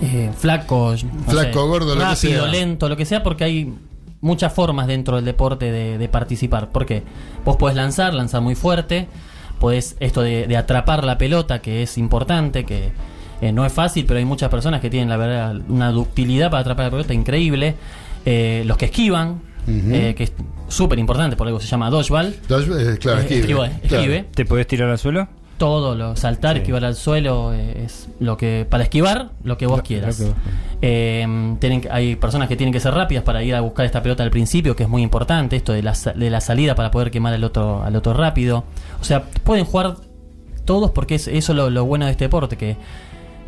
[0.02, 2.46] eh, flaco, no Flaco, gordo, lo que rápido, sea.
[2.46, 3.74] lento, lo que sea, porque hay
[4.20, 6.70] muchas formas dentro del deporte de, de participar.
[6.70, 7.02] Porque
[7.44, 9.08] vos podés lanzar, lanzar muy fuerte,
[9.58, 12.92] podés esto de, de atrapar la pelota, que es importante, que
[13.40, 16.60] eh, no es fácil, pero hay muchas personas que tienen la verdad una ductilidad para
[16.60, 17.74] atrapar la pelota increíble.
[18.24, 19.92] Eh, los que esquivan, Ujú.
[19.92, 20.32] eh, que es
[20.72, 22.26] súper importante, por algo se llama dodgeball.
[22.26, 23.40] Entonces, eh, claro, Eh, esquive.
[23.40, 23.78] esquivo, Claro.
[23.82, 24.24] esquive.
[24.34, 25.28] ¿Te podés tirar al suelo?
[25.58, 26.60] Todo lo saltar, Sí.
[26.62, 30.18] esquivar al suelo eh, es lo que para esquivar lo que vos Lo- quieras.
[30.18, 30.40] lo que vos-
[30.80, 34.02] Eh, tienen que- hay personas que tienen que ser rápidas para ir a buscar esta
[34.02, 37.12] pelota al principio, que es muy importante, esto de la, de la salida para poder
[37.12, 38.64] quemar al otro, al otro rápido.
[39.00, 39.96] O sea, pueden jugar
[40.64, 42.76] todos porque es eso lo, lo bueno de este deporte, que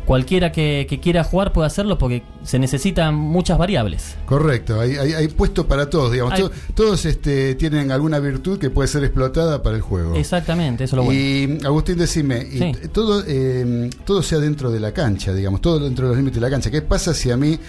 [0.05, 4.15] cualquiera que, que quiera jugar puede hacerlo porque se necesitan muchas variables.
[4.25, 6.33] Correcto, hay, hay, hay puesto para todos, digamos.
[6.33, 10.15] Hay- todos este, tienen alguna virtud que puede ser explotada para el juego.
[10.15, 11.19] Exactamente, eso es lo bueno.
[11.19, 12.71] Y Agustín, decime, y Sí.
[12.93, 16.41] todo, eh, todo sea dentro de la cancha, digamos, todo dentro de los límites de
[16.41, 16.69] la cancha.
[16.71, 17.59] ¿Qué pasa si a mí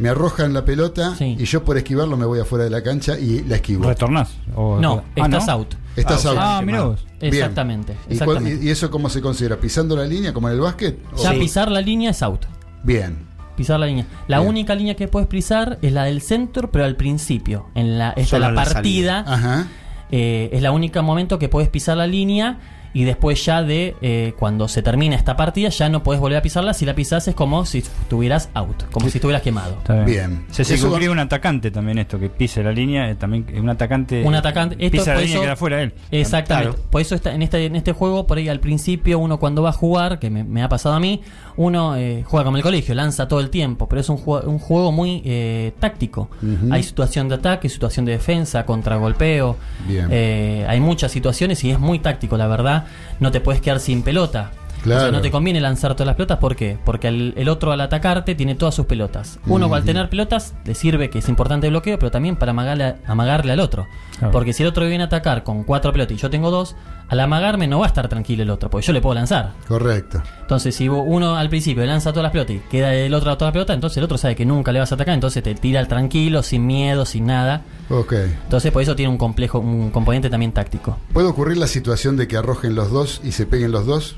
[0.00, 1.36] me arrojan la pelota Sí.
[1.38, 3.84] y yo por esquivarlo me voy afuera de la cancha y la esquivo?
[3.88, 4.30] ¿Retornás?
[4.54, 5.52] O- No, Ah, estás ¿no?
[5.52, 5.74] out.
[6.00, 7.04] Estás Ah, Ah, mira vos.
[7.20, 7.34] Bien.
[7.34, 7.92] Exactamente.
[7.92, 8.64] ¿Y, cuál- exactamente.
[8.64, 9.56] y- y eso cómo se considera?
[9.56, 10.98] ¿Pisando la línea como en el básquet?
[11.16, 11.38] ¿O- Ya Sí.
[11.40, 12.46] pisar la línea es out.
[12.84, 13.26] Bien.
[13.56, 14.06] Pisar la línea.
[14.28, 14.48] La Bien.
[14.50, 17.66] única línea que puedes pisar es la del centro, pero al principio.
[17.74, 19.24] En la, esta la la partida.
[19.26, 19.66] Ajá.
[20.10, 22.58] eh, es la única momento que puedes pisar la línea.
[22.94, 26.42] Y después ya de eh, cuando se termina esta partida, ya no puedes volver a
[26.42, 26.72] pisarla.
[26.74, 29.76] Si la pisas es como si estuvieras out, como si estuvieras quemado.
[29.78, 30.06] Está bien.
[30.06, 30.46] Bien.
[30.50, 34.22] Se va- un atacante también esto, que pise la línea, eh, también eh, un atacante,
[34.24, 35.92] Un atacante- esto pisa la línea eso- y queda fuera él.
[36.10, 36.70] Exactamente.
[36.72, 36.88] Claro.
[36.90, 39.70] Por eso está, en, este, en este juego, por ahí al principio, uno cuando va
[39.70, 41.20] a jugar, que me, me ha pasado a mí,
[41.56, 44.58] uno eh, juega como el colegio, lanza todo el tiempo, pero es un, jue- un
[44.58, 46.28] juego muy eh, táctico.
[46.70, 49.56] Hay situación de ataque, situación de defensa, contragolpeo.
[49.86, 50.08] Bien.
[50.10, 52.77] Eh, hay muchas situaciones y es muy táctico, la verdad.
[53.20, 54.52] No te puedes quedar sin pelota.
[54.82, 55.00] Claro.
[55.00, 56.78] O sea, no te conviene lanzar todas las pelotas, ¿por qué?
[56.84, 59.38] Porque el, el otro al atacarte tiene todas sus pelotas.
[59.46, 62.96] Uno al tener pelotas le sirve que es importante el bloqueo, pero también para amagarle,
[63.06, 63.86] amagarle al otro.
[64.18, 64.32] Claro.
[64.32, 66.74] Porque si el otro viene a atacar con cuatro pelotas y yo tengo dos,
[67.08, 69.52] al amagarme no va a estar tranquilo el otro, porque yo le puedo lanzar.
[69.66, 70.22] Correcto.
[70.40, 73.48] Entonces, si uno al principio lanza todas las pelotas y queda el otro a todas
[73.48, 75.80] las pelotas, entonces el otro sabe que nunca le vas a atacar, entonces te tira
[75.80, 77.62] al tranquilo, sin miedo, sin nada.
[77.90, 78.12] Ok.
[78.44, 80.98] Entonces, por eso tiene un complejo, un componente también táctico.
[81.12, 84.16] ¿Puede ocurrir la situación de que arrojen los dos y se peguen los dos?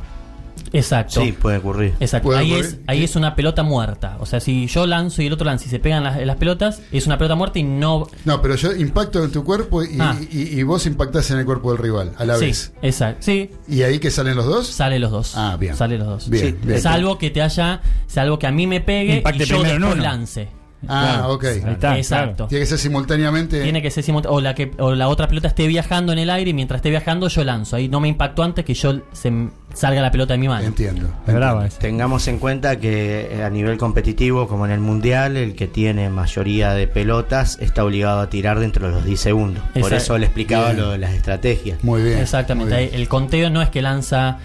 [0.73, 1.21] Exacto.
[1.23, 1.95] Sí, puede ocurrir.
[2.01, 2.29] Exacto.
[2.29, 2.65] Puede Ahí, ocurrir.
[2.71, 4.17] es, ahí es una pelota muerta.
[4.21, 6.81] O sea, si yo lanzo y el otro lanza y se pegan las, las pelotas,
[6.93, 8.07] es una pelota muerta y no.
[8.25, 10.17] No, pero yo impacto en tu cuerpo y, Ah.
[10.31, 12.73] y- y vos impactás en el cuerpo del rival a la sí, vez.
[12.83, 13.23] exacto.
[13.23, 14.67] Sí, ¿Y ahí que salen los dos?
[14.69, 15.33] sale los dos.
[15.37, 15.77] Ah, bien.
[15.77, 16.29] Sale los dos.
[16.31, 16.81] Bien, Sí, bien.
[16.81, 17.81] Salvo que te haya.
[18.07, 20.49] Salvo que a mí me pegue Impacte y yo después lance.
[20.89, 21.33] Ah, Claro.
[21.35, 21.45] ok.
[21.45, 22.47] Ahí está, Exacto.
[22.47, 23.63] Tiene que ser simultáneamente.
[23.63, 24.37] Tiene que ser simultáneo.
[24.39, 26.89] O la, que, o la otra pelota esté viajando en el aire y mientras esté
[26.91, 27.77] viajando yo lanzo.
[27.77, 29.31] Ahí no me impactó antes que yo se
[29.75, 30.67] salga la pelota de mi mano.
[30.67, 31.09] Entiendo.
[31.27, 31.81] Es brava entiendo.
[31.83, 36.09] Tengamos en cuenta que eh, a nivel competitivo, como en el mundial, el que tiene
[36.09, 39.63] mayoría de pelotas está obligado a tirar dentro de los 10 segundos.
[39.79, 40.77] Por eso le explicaba Bien.
[40.81, 41.85] lo de las estrategias.
[41.85, 42.19] Muy bien.
[42.21, 42.73] Exactamente.
[42.75, 43.01] muy Ahí bien.
[43.03, 44.39] El conteo no es que lanza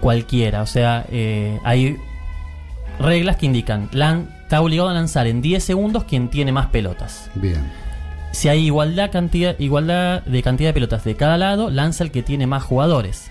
[0.00, 0.62] cualquiera.
[0.62, 1.96] O sea, eh, hay
[2.98, 3.88] reglas que indican.
[3.92, 7.30] Lan, está obligado a lanzar en 10 segundos quien tiene más pelotas.
[7.34, 7.60] Bien.
[8.32, 12.22] Si hay igualdad, cantidad, igualdad de cantidad de pelotas de cada lado, lanza el que
[12.22, 13.30] tiene más jugadores.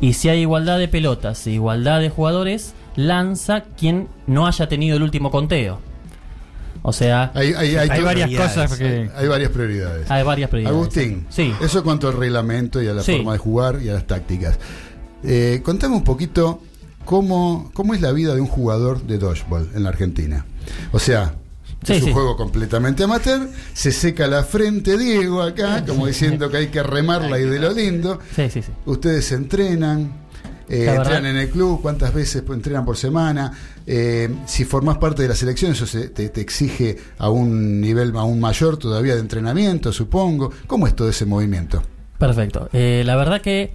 [0.00, 4.96] Y si hay igualdad de pelotas e igualdad de jugadores, lanza quien no haya tenido
[4.96, 5.78] el último conteo.
[6.82, 8.52] O sea, Hay, hay, hay, Hay to- varias prioridades.
[8.70, 9.10] cosas que...
[9.14, 10.10] hay varias prioridades.
[10.10, 10.76] hay varias prioridades.
[10.76, 11.52] Agustín, Sí.
[11.60, 13.16] eso cuanto al reglamento y a la Sí.
[13.16, 14.58] forma de jugar y a las tácticas.
[15.22, 16.62] Eh, contame un poquito
[17.04, 20.46] cómo, cómo es la vida de un jugador de dodgeball en la Argentina.
[20.92, 21.34] O sea,
[21.82, 22.12] Sí, es un sí.
[22.12, 27.38] juego completamente amateur, se seca la frente Diego acá, como diciendo que hay que remarla
[27.38, 28.18] y de lo lindo.
[28.36, 28.70] Sí, sí, sí.
[28.84, 30.12] Ustedes se entrenan.
[30.68, 33.50] Eh, entrenan en el club, cuántas veces entrenan por semana.
[33.86, 38.14] Eh, si formás parte de la selección, eso se- te, te exige a un nivel
[38.14, 40.52] aún mayor todavía de entrenamiento, supongo.
[40.66, 41.82] ¿Cómo es todo ese movimiento?
[42.18, 42.68] Perfecto.
[42.74, 43.72] Eh, la verdad que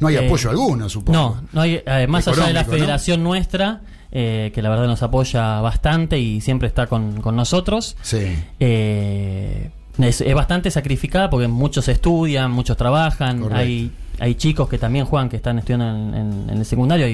[0.00, 1.18] No hay Eh, apoyo alguno, supongo.
[1.18, 3.80] No, no hay, más allá de la federación nuestra,
[4.12, 8.36] eh, que la verdad nos apoya bastante y siempre está con, con nosotros, Sí.
[8.60, 13.56] eh, es, es bastante sacrificada porque muchos estudian, muchos trabajan, Correcto.
[13.60, 17.06] hay, hay chicos que también juegan, que están estudiando en, en- en el secundario,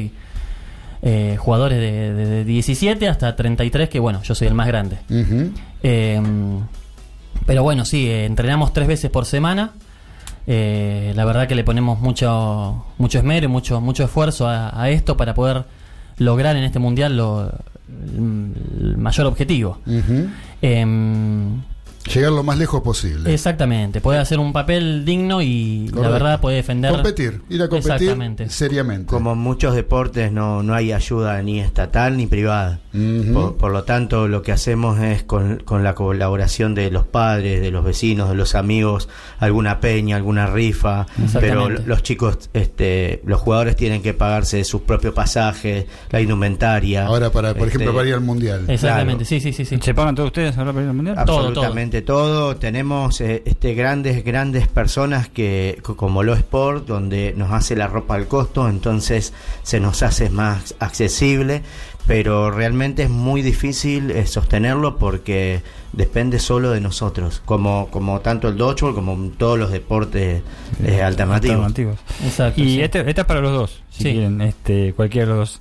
[1.02, 4.98] eh, jugadores de, de- de 17 hasta 33, que bueno, yo soy el más grande.
[5.82, 6.20] Eh,
[7.46, 9.72] pero bueno, sí, eh, entrenamos tres veces por semana.
[10.46, 14.90] Eh, la verdad que le ponemos mucho, mucho esmero y mucho, mucho esfuerzo a, a
[14.90, 15.64] esto para poder
[16.18, 17.50] lograr en este mundial lo-
[17.88, 19.78] el, el mayor objetivo.
[20.62, 21.62] Em,
[22.14, 23.32] Llegar lo más lejos posible.
[23.32, 26.92] exactamente, poder hacer un papel digno y la verdad poder defender.
[26.92, 28.48] Competir, ir a competir seriamente.
[29.16, 32.80] Como en muchos deportes no, no hay ayuda ni estatal ni privada.
[33.32, 37.60] Por, por lo tanto, lo que hacemos es con, con la colaboración de los padres,
[37.60, 39.08] de los vecinos, de los amigos,
[39.40, 41.06] alguna peña, alguna rifa.
[41.40, 47.06] Pero lo- los chicos, este, los jugadores tienen que pagarse sus propios pasajes, la indumentaria.
[47.06, 48.64] Ahora, para, por Este, ejemplo, para ir al mundial.
[48.68, 49.40] Exactamente, Claro.
[49.40, 49.78] sí, sí, sí, sí.
[49.82, 51.16] ¿Se pagan todos ustedes ahora para ir al mundial?
[51.16, 51.38] Todo, todo.
[51.48, 52.56] Absolutamente todo.
[52.56, 57.88] Tenemos eh, este grandes, grandes personas que, co- como lo Sport, donde nos hace la
[57.88, 59.32] ropa al costo, entonces
[59.64, 61.62] se nos hace más accesible,
[62.06, 65.62] pero realmente es muy difícil eh, sostenerlo porque
[65.92, 70.42] depende solo de nosotros, como, como tanto el dodgeball como todos los deportes
[70.84, 71.56] eh, alternativos.
[71.66, 71.98] Alternativos.
[72.24, 72.60] Exacto.
[72.60, 72.80] Y sí.
[72.82, 74.12] este, esta es para los dos, si Sí.
[74.12, 75.38] quieren, este, cualquiera de los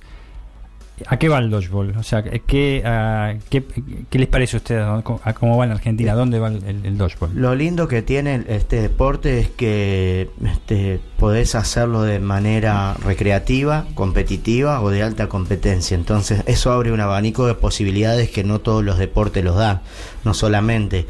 [1.08, 1.96] ¿A qué va el dodgeball?
[1.96, 3.64] O sea, ¿qué, qué,
[4.10, 4.84] qué les parece a ustedes?
[5.24, 6.14] ¿A cómo va en Argentina?
[6.14, 7.30] ¿Dónde va el, el- el dodgeball?
[7.34, 14.80] Lo lindo que tiene este deporte es que este, podés hacerlo de manera recreativa, competitiva
[14.82, 15.96] o de alta competencia.
[15.96, 19.80] Entonces eso abre un abanico de posibilidades que no todos los deportes los dan.
[20.24, 21.06] No solamente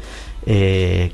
[0.47, 1.11] eh,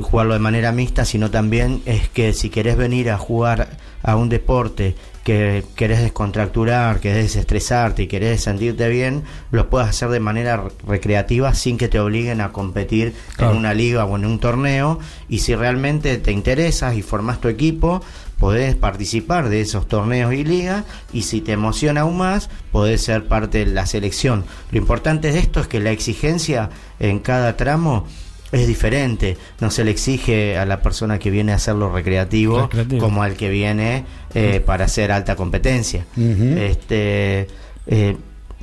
[0.00, 3.68] jugarlo de manera mixta, sino también es que si querés venir a jugar
[4.02, 10.10] a un deporte que querés descontracturar, querés desestresarte y querés sentirte bien, lo puedes hacer
[10.10, 13.52] de manera recreativa sin que te obliguen a competir Claro.
[13.52, 14.98] en una liga o en un torneo.
[15.28, 18.02] Y si realmente te interesas y formás tu equipo,
[18.38, 20.84] podés participar de esos torneos y ligas.
[21.12, 24.44] Y si te emociona aún más, podés ser parte de la selección.
[24.72, 26.68] Lo importante de esto es que la exigencia
[27.00, 28.06] en cada tramo
[28.54, 29.36] es diferente.
[29.60, 33.00] No se le exige a la persona que viene a hacerlo recreativo, Recreativo.
[33.04, 36.06] como al que viene eh, para hacer alta competencia.
[36.16, 36.56] Ujú.
[36.58, 37.48] Este.
[37.86, 38.16] eh,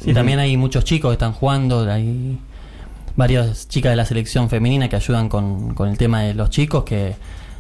[0.04, 2.40] Sí, también hay muchos chicos que están jugando, hay
[3.16, 6.84] varias chicas de la selección femenina que ayudan con, con el tema de los chicos,
[6.86, 7.14] que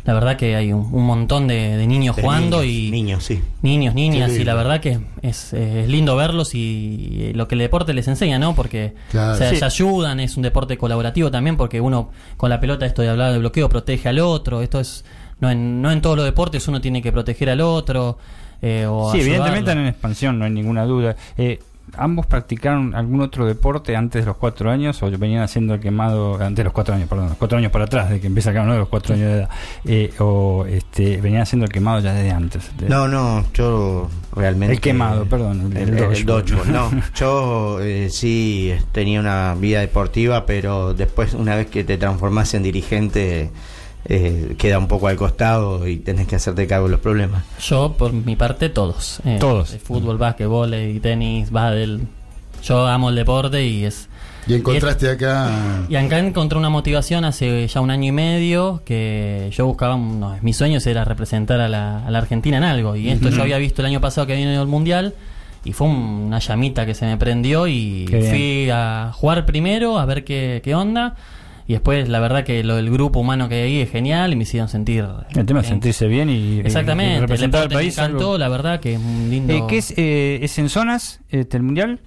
[0.05, 3.23] la verdad que hay un, un montón de, de niños de jugando niños, y niños,
[3.23, 3.41] sí.
[3.61, 7.93] niños, niñas, y la verdad que es, es lindo verlos y, lo que el deporte
[7.93, 8.55] les enseña, ¿no?
[8.55, 9.35] Porque Claro.
[9.37, 9.55] se, Sí.
[9.57, 13.31] se ayudan, es un deporte colaborativo también, porque uno con la pelota, esto de hablar
[13.31, 15.05] de bloqueo, protege al otro, esto es,
[15.39, 18.17] no en, no en todos los deportes uno tiene que proteger al otro.
[18.63, 19.21] eh, o Sí, ayudarlo.
[19.47, 21.15] evidentemente están en expansión, no hay ninguna duda.
[21.37, 21.59] Eh,
[21.97, 26.35] ¿Ambos practicaron algún otro deporte antes de los cuatro años o venían haciendo el quemado
[26.35, 28.63] antes de los cuatro años, perdón, los cuatro años para atrás, de que empieza acá,
[28.63, 29.49] no de los cuatro años de edad,
[29.85, 32.71] Eh, o este, venían haciendo el quemado ya desde antes?
[32.77, 34.73] De- No, no, yo realmente.
[34.75, 36.71] El quemado, perdón, el- El, el el dodgeball.
[36.71, 36.89] no.
[37.15, 42.63] Yo eh, sí tenía una vida deportiva, pero después, una vez que te transformás en
[42.63, 43.51] dirigente,
[44.05, 47.43] eh, queda un poco al costado y tenés que hacerte cargo de los problemas.
[47.61, 49.19] Yo, por mi parte, todos.
[49.25, 49.77] Eh, Todos.
[49.83, 52.01] Fútbol, básquetbol, y tenis, bádel.
[52.63, 54.07] Yo amo el deporte y es...
[54.47, 55.85] Y encontraste acá.
[55.87, 60.41] Y acá encontré una motivación hace ya un año y medio que yo buscaba, de
[60.41, 62.95] mis sueños era representar a la, a la Argentina en algo.
[62.95, 65.13] Y esto yo había visto el año pasado que vino el Mundial
[65.63, 68.29] y fue un- una llamita que se me prendió y Qué bien.
[68.31, 71.15] fui a jugar primero, a ver qué, qué onda.
[71.71, 74.35] Y después la verdad que lo del grupo humano que hay ahí es genial y
[74.35, 75.07] me hicieron sentir...
[75.33, 77.97] El tema es sentirse bien y, y- y Exactamente, el representar al deporte me país.
[77.97, 79.53] encantó, algo- la verdad que es un lindo...
[79.53, 82.01] Eh, ¿Qué es, eh, es en zonas este, el mundial?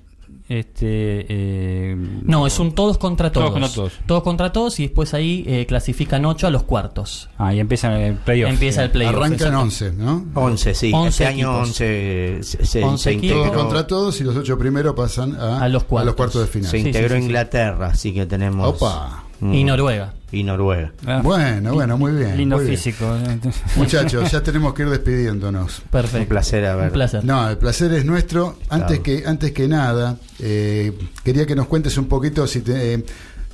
[0.47, 0.85] Este,
[1.31, 3.75] eh, No, es un todos contra Todos todos.
[3.75, 4.23] contra todos.
[4.23, 7.31] contra todos y después ahí eh, clasifican 8 a los cuartos.
[7.39, 8.51] Ah, y empieza el playoff.
[8.51, 9.15] Empieza el playoff.
[9.17, 9.61] Arrancan exacto.
[9.61, 10.27] 11, ¿no?
[10.35, 10.91] 11, sí.
[10.93, 11.69] 11 este año equipos.
[11.69, 13.31] 11 se, se- 11 se equipos.
[13.37, 16.35] Todos integró, contra todos y los ocho primeros pasan a, A los cuartos.
[16.43, 16.71] de final.
[16.71, 17.25] se integró sí, sí, sí.
[17.25, 18.69] Inglaterra, así que tenemos.
[18.69, 19.24] Opa.
[19.45, 20.15] Mm, Y Noruega.
[20.33, 20.93] y Noruega.
[21.07, 22.37] Ah, Bueno, bueno, muy bien.
[22.37, 22.77] lindo muy bien.
[22.77, 23.17] físico.
[23.77, 25.83] Muchachos, ya tenemos que ir despidiéndonos.
[25.91, 26.19] Perfecto.
[26.19, 26.87] Un placer haber.
[26.87, 27.25] Un placer.
[27.25, 28.59] No, el placer es nuestro.
[28.69, 29.03] Antes Claro.
[29.03, 33.05] que antes que nada, eh, quería que nos cuentes un poquito si te, eh,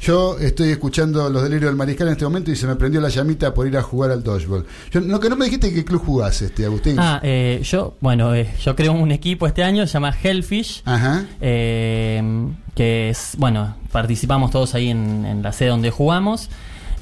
[0.00, 3.10] Yo estoy escuchando los delirios del mariscal en este momento y se me prendió la
[3.10, 4.64] llamita por ir a jugar al dodgeball.
[4.90, 6.96] Yo, lo que no me dijiste qué club jugás, este, Agustín.
[6.98, 10.83] Ah, eh, yo, bueno, eh, yo creo un equipo este año, se llama Hellfish.
[10.87, 11.27] Ajá.
[11.40, 12.22] eh,
[12.75, 16.48] que es, bueno, participamos todos ahí en, en la sede donde jugamos.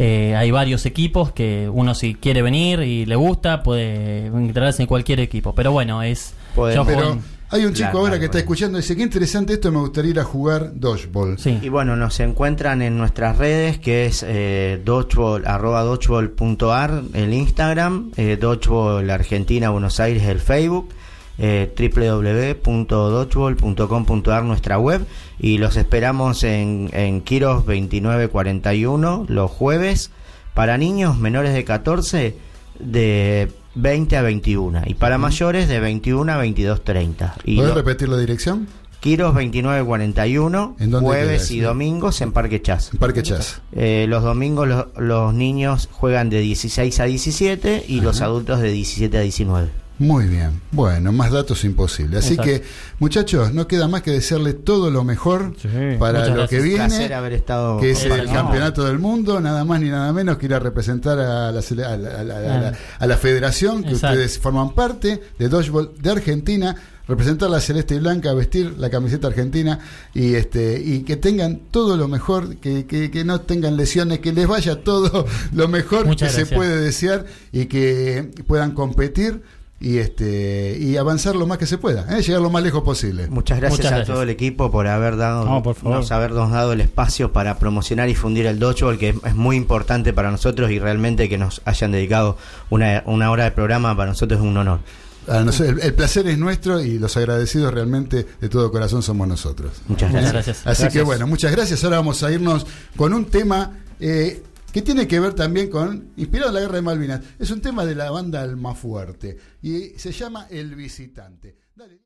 [0.00, 4.88] Eh, hay varios equipos que uno si quiere venir y le gusta puede integrarse en
[4.88, 5.54] cualquier equipo.
[5.54, 6.34] Pero bueno, es...
[6.54, 9.02] Puede- yo juego Pero en- hay un chico ahora que está escuchando y dice, qué
[9.02, 11.38] interesante esto, me gustaría ir a jugar dodgeball.
[11.38, 11.58] sí.
[11.62, 18.10] Y bueno, nos encuentran en nuestras redes, que es eh, dodgeball, arroba dodgeball.ar, el Instagram,
[18.16, 20.90] eh, dodgeball Argentina Buenos Aires, el Facebook,
[21.38, 25.06] eh, www.dodgeball.com.ar, nuestra web,
[25.38, 30.10] y los esperamos en, en Kiros 2941 los jueves
[30.52, 32.36] para niños menores de 14
[32.80, 37.32] de 20 a 21 y para mayores de 21 a 22.30.
[37.44, 38.66] Y ¿Puedes repetir la dirección?
[39.00, 42.90] Kiros 2941, ¿En dónde queda jueves y domingos en Parque Chas.
[42.92, 43.62] En Parque Chas.
[43.72, 48.72] Eh, los domingos lo- los niños juegan de 16 a 17 y los adultos de
[48.72, 49.68] 17 a 19.
[49.98, 50.60] Muy bien.
[50.70, 52.18] Bueno, más datos imposible.
[52.18, 52.52] Así Exacto.
[52.52, 52.62] que,
[53.00, 55.68] muchachos, no queda más que desearle todo lo mejor Sí.
[55.98, 56.48] para Muchas lo gracias.
[56.48, 56.84] que viene.
[56.86, 60.46] Placer haber estado que es el campeonato del mundo, nada más ni nada menos que
[60.46, 63.90] ir a representar a la, a la- a la- a la- a la federación que
[63.90, 64.14] Exacto.
[64.14, 66.76] ustedes forman parte de Dodgeball de Argentina,
[67.08, 69.78] representar la celeste y blanca, vestir la camiseta argentina
[70.14, 74.32] y este y que tengan todo lo mejor, que, que- que no tengan lesiones, que
[74.32, 79.42] les vaya todo lo mejor Muchas que se puede desear y que puedan competir
[79.80, 82.20] y este y avanzar lo más que se pueda, ¿eh?
[82.22, 83.28] llegar lo más lejos posible.
[83.28, 84.12] Muchas gracias Muchas a gracias.
[84.14, 85.98] todo el equipo por haber dado No, por favor.
[85.98, 89.56] nos habernos dado el espacio para promocionar y fundir el dodgeball que es, es muy
[89.56, 92.36] importante para nosotros y realmente que nos hayan dedicado
[92.70, 94.80] una, una hora de programa para nosotros es un honor.
[95.28, 99.28] A nosotros- el, el placer es nuestro y los agradecidos realmente de todo corazón somos
[99.28, 99.72] nosotros.
[99.86, 100.32] Muchas gracias.
[100.32, 100.62] gracias.
[100.66, 101.84] Así que bueno, muchas gracias.
[101.84, 102.66] Ahora vamos a irnos
[102.96, 104.42] con un tema eh,
[104.78, 107.96] que tiene que ver también con, inspirado la guerra de Malvinas, es un tema de
[107.96, 111.56] la banda Almafuerte y se llama El Visitante.
[111.74, 111.96] Dale.